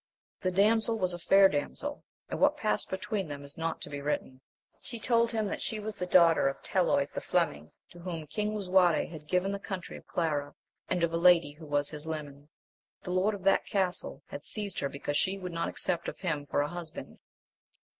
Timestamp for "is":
3.43-3.55